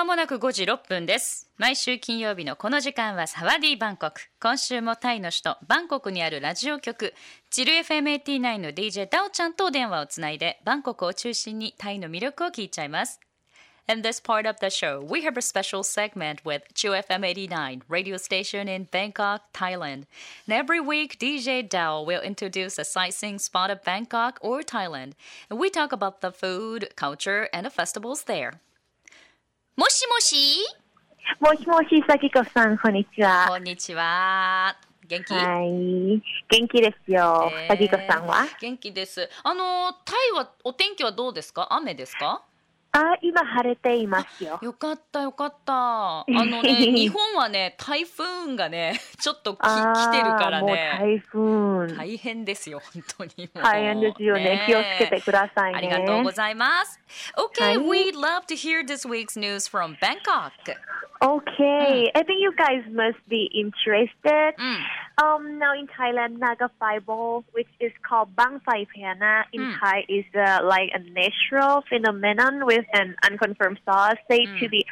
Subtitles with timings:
[0.00, 7.12] 間もなく5時6分です毎週金曜日のこの時間はサワディバンコク今週もタイの首都バンコクにあるラジオ局
[7.50, 13.20] チル FM89 の DJ ダオちゃんと電話をつないでバンコクを中心にタイの魅力を聞いちゃいます
[13.90, 18.16] In this part of the show, we have a special segment with ChuFM 89, radio
[18.16, 20.06] station in Bangkok, Thailand.
[20.46, 25.14] And every week, DJ Dao will introduce a sightseeing spot of Bangkok or Thailand.
[25.50, 28.60] And we talk about the food, culture, and the festivals there.
[29.80, 30.36] もしもし？
[31.40, 33.46] もしもし、さきこさん、こんにちは。
[33.48, 34.76] こんにちは。
[35.08, 36.22] 元気、はい。
[36.50, 37.50] 元気ですよ。
[37.50, 38.44] えーさきこさんは？
[38.60, 39.26] 元気です。
[39.42, 41.66] あの、タイはお天気はどうですか？
[41.70, 42.42] 雨ですか？
[42.92, 44.58] あ、今晴れていますよ。
[44.60, 45.72] よかったよかった。
[45.72, 50.96] あのね、 日本はね、台風がね、 ちょっとき来てるからね。
[50.98, 51.96] 台風。
[51.96, 53.48] 大変ですよ、本当に。
[53.54, 54.64] 大変ですよね。
[54.66, 55.78] 気をつけてくださいね。
[55.78, 57.00] ありがとうございます。
[57.36, 60.50] Okay, はい we'd love to hear this week's news from Bangkok.
[61.20, 64.54] Okay, I think you guys must be interested.
[64.58, 64.78] うん。
[65.22, 69.78] Um, now in Thailand, Naga Fireball, which is called Bang Phai Phayana in Mm.
[69.78, 74.70] Thai, is uh, like a natural phenomenon with an unconfirmed source said to Mm.
[74.70, 74.86] be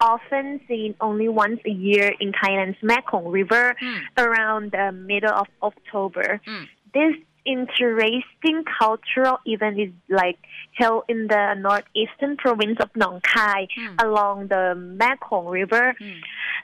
[0.00, 4.00] often seen only once a year in Thailand's Mekong River Mm.
[4.18, 6.40] around the middle of October.
[6.46, 6.68] Mm.
[6.92, 10.38] This interesting cultural event is like
[10.74, 14.02] held in the northeastern province of Nong Khai Mm.
[14.06, 15.94] along the Mekong River.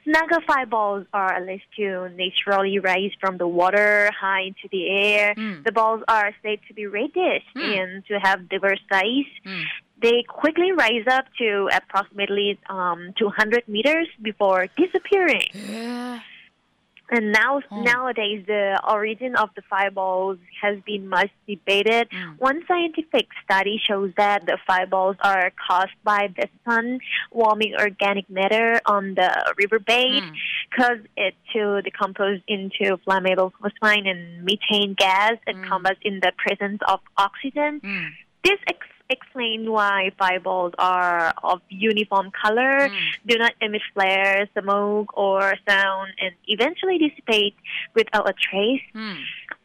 [0.08, 5.34] Naga fireballs are alleged to naturally rise from the water high into the air.
[5.34, 5.62] Mm.
[5.64, 7.78] The balls are said to be reddish mm.
[7.78, 9.30] and to have diverse size.
[9.44, 9.64] Mm.
[10.00, 15.48] They quickly rise up to approximately um, 200 meters before disappearing.
[15.52, 16.20] Yeah.
[17.10, 17.84] And now, hmm.
[17.84, 22.10] nowadays, the origin of the fireballs has been much debated.
[22.10, 22.38] Mm.
[22.38, 28.80] One scientific study shows that the fireballs are caused by the sun warming organic matter
[28.84, 30.32] on the riverbed, mm.
[30.76, 35.68] cause it to decompose into flammable phosphine and methane gas, and mm.
[35.68, 37.80] combust in the presence of oxygen.
[37.82, 38.06] Hmm.
[38.44, 42.98] This ex- explain why fireballs are of uniform color, mm.
[43.26, 47.54] do not emit flare, smoke, or sound, and eventually dissipate
[47.94, 48.82] without a trace.
[48.94, 49.16] Mm.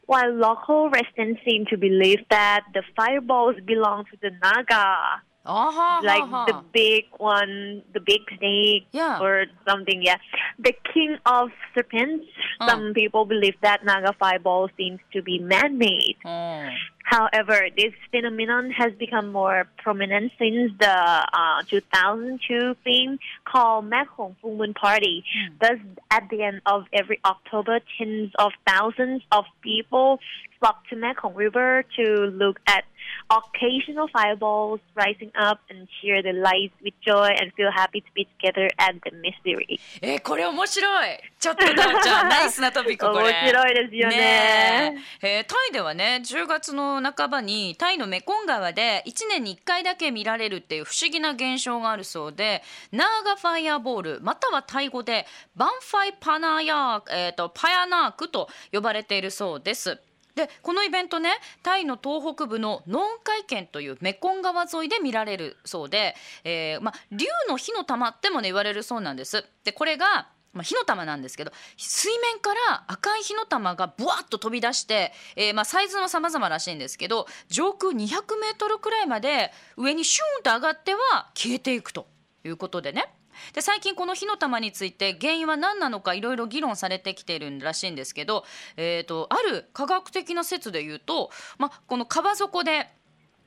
[0.06, 6.02] While local residents seem to believe that the fireballs belong to the Naga, uh-huh, uh-huh.
[6.03, 6.46] like uh-huh.
[6.48, 9.20] the big one, the big snake, yeah.
[9.22, 10.02] or something.
[10.02, 10.18] Yeah,
[10.59, 12.26] the king of serpents.
[12.59, 12.70] Uh.
[12.70, 16.18] Some people believe that Naga fireball seems to be man-made.
[16.24, 16.70] Uh.
[17.05, 24.56] However, this phenomenon has become more prominent since the uh, 2002 film called Mekong Full
[24.56, 25.25] Moon Party.
[25.33, 25.55] Hmm.
[25.59, 25.78] Thus,
[26.11, 30.19] at the end of every October, tens of thousands of people
[30.61, 32.84] flock to Mekong River to look at
[33.31, 38.27] occasional fireballs rising up and share the lights with joy and feel happy to be
[38.39, 39.81] together at the mystery.
[40.03, 52.62] えーこれ面白いちょっとじゃあナイスなトピックこれ面白いですよねええータイではね10月の 半ばにタイのメコン川で1年に1回だけ見られるっていう不思議な現象があるそうで
[52.92, 60.00] ナーガファイアボールまたはタイ語でバンファイパナヤー、えー、とパヤナークと呼ばれているそうです。
[60.36, 61.30] でこのイベントね
[61.62, 69.46] タイの東北部のノン海県というメコン川沿いで見られるそうで、えーま、竜の火の玉ってもね言われるそうなんです。
[69.64, 82.08] でこれがまあ、火の玉なんですけど水面から赤い火の玉がブワッと飛び出して、えーまあ、サイズは様々らしいんですけど上空200メートルくらいまで上にシューンと上がっては消えていくと
[82.46, 83.14] いうことでね。
[83.53, 88.46] で最近この火の玉について原因は何なのかいろいろ議論されてきているらしいんですけど、
[88.78, 92.88] えー、とある科学的な説で言うと、まあ、この川底で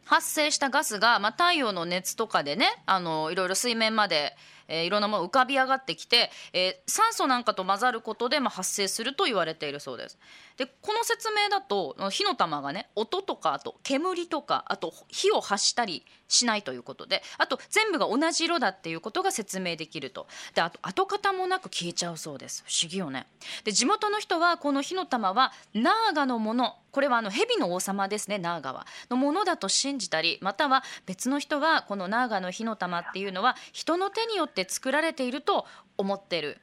[0.04, 4.36] 発生したガスが、まあ、太陽の熱とかでねあのいろいろ水面まで、
[4.68, 10.18] えーいろんなもの浮かび上がってきて、えー酸素なんかと混ざることで、まあ、発生すると言われているそうです。
[10.56, 20.26] でこの説明だと火の玉がね音とかあと煙とかあと火を発したりしないということであと全部が同じ色だっていうことが説明できると。
[20.54, 22.64] であと跡形もなく消えちゃうそうです。
[22.66, 23.26] 不思議よね。
[23.64, 28.86] で地元の人はこの火の玉はナーガのものこれはあの蛇の王様ですねナーガは。
[29.10, 35.66] のものだと信じたりまたは別の人はこのナーガの火の玉っていうのは人の手によって作られていると
[35.98, 36.58] 思っている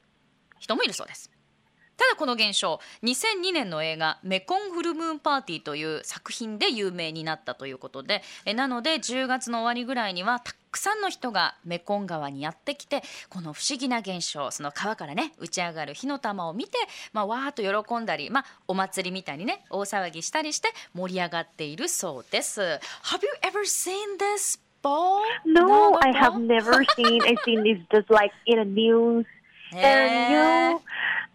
[0.60, 1.34] 人もいるそうです
[1.98, 16.78] ただこの現象2002年の映画「メコンフルムーンパーティー」という作品で有名になったということでえなので10月の終わりぐらいにはたくさんの人がメコン川にやってきてこの不思議な現象その川からね打ち上がる火の玉を見て、
[17.14, 22.62] まあ、わーっと喜んだり、まあ、お祭りみたいにね大騒ぎしたりして盛り上がっているそうです。
[22.62, 22.80] Have
[23.22, 24.91] you ever seen this パ
[25.45, 27.23] No, ナー I ガパ have never seen.
[27.23, 29.27] I seen this just like in the news,
[29.75, 30.81] へ and ー you,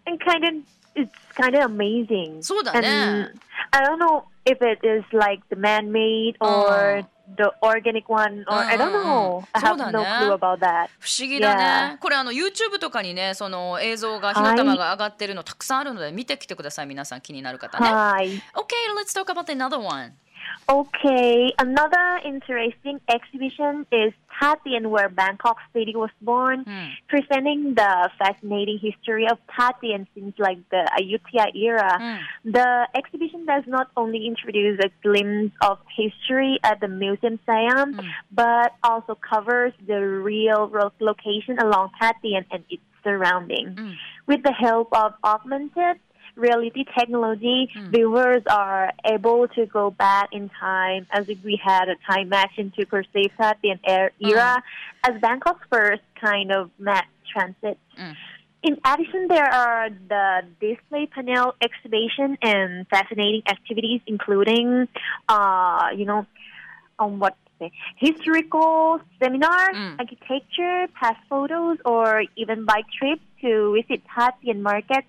[0.06, 0.64] and kind of
[0.94, 2.42] it's kind of amazing.
[2.42, 2.88] そうだね。
[2.88, 3.40] And
[3.72, 7.04] I don't know if it is like the man-made or
[7.36, 9.44] the organic one, or I don't know.
[9.52, 10.26] I have no そうだね。
[10.26, 10.88] clue about that.
[11.00, 11.96] 不思議だね。
[11.96, 11.98] Yeah.
[11.98, 16.86] これあの YouTube とかにね、その映像が火の玉が上がってるのたくさんあるので見てきてください。
[16.86, 17.86] 皆さん気になる方ね。
[17.88, 18.26] Hi.
[18.26, 20.12] Okay, let's talk about another one.
[20.69, 26.89] Okay, another interesting exhibition is Tatian, where Bangkok City was born, Hmm.
[27.07, 31.97] presenting the fascinating history of Tatian since like the Ayutthaya era.
[31.97, 32.51] Hmm.
[32.51, 38.07] The exhibition does not only introduce a glimpse of history at the Museum Siam, Hmm.
[38.31, 40.69] but also covers the real
[40.99, 43.73] location along Tatian and its surroundings.
[43.79, 43.91] Hmm.
[44.27, 45.97] With the help of augmented
[46.39, 51.95] reality technology, viewers are able to go back in time as if we had a
[52.09, 53.57] time machine to perceive that
[53.87, 54.63] er- era
[55.03, 57.77] as Bangkok's first kind of mass transit.
[57.99, 58.15] Mm.
[58.61, 64.87] In addition, there are the display panel exhibition and fascinating activities, including,
[65.29, 66.25] uh, you know,
[66.97, 69.95] on what to say, historical seminars, Mm.
[69.99, 75.07] architecture, past photos, or even bike trips to visit Tatian markets,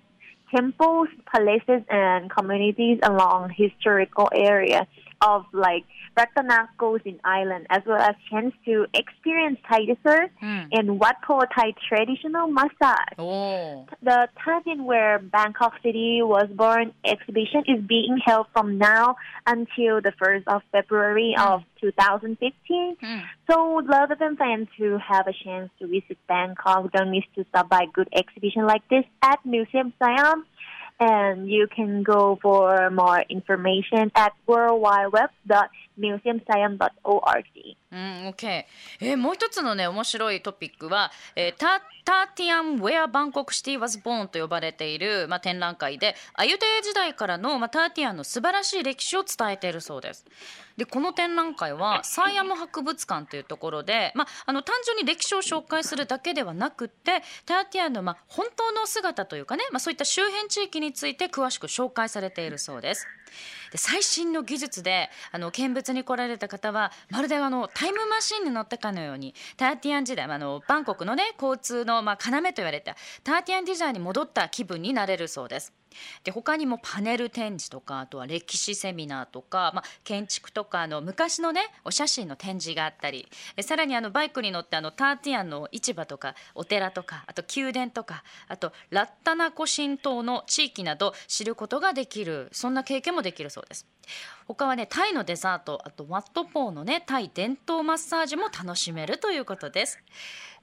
[0.54, 4.86] temples, palaces, and communities along historical area
[5.22, 5.84] of like
[6.16, 10.68] Ratanakos in Ireland, as well as chance to experience Thai dessert mm.
[10.72, 13.16] and Wat Po Thai traditional massage.
[13.18, 13.86] Oh.
[14.02, 20.12] The Tajin where Bangkok City was born exhibition is being held from now until the
[20.20, 21.46] 1st of February mm.
[21.46, 22.96] of 2015.
[23.02, 23.22] Mm.
[23.50, 27.68] So Love and fans who have a chance to visit Bangkok don't miss to stop
[27.68, 30.44] by good exhibition like this at Museum Siam
[31.00, 34.34] and you can go for more information at
[36.00, 37.98] museumsiam.org うん、
[38.28, 38.64] OK。
[39.00, 50.26] えーもう一つのね、面白いトピックは、えータターティアン・ウェア・バンコク・シティ・ワズ・ボーンと呼ばれている、まあ、展覧会で、アユテヤ時代からの、まあ、ターティアンの素晴らしい歴史を伝えているそうです。
[50.76, 63.06] で、この展覧会は、サイアム博物館というところで、まあ、あの単純に歴史を紹介するだけではなくて、ターティアンの、まあ、本当の姿というかね、まあ、そういった周辺地域について詳しく紹介されているそうです。
[63.72, 75.79] で最新の技術であの見物に来られた方はまるであのタイムマシンに乗ったかのようにターティアン時代あのバンコクのね交通のまあ要と言われたターティアン時代に戻った気分になれるそうです。
[76.24, 93.86] で他にもパネル展示とかあとは歴史セミナーとか、まあ、建築とかの昔のねお写真の展示があったりえさらにあのバイクに乗ってあのターティアンの市場とかお寺とかあと宮殿とかあとラッタナコ神島の地域など知ることができるそんな経験もできるそうです。
[94.54, 99.98] 他はねタイのデザートあとワットポーのねタイ伝統マッサージも楽しめるということです。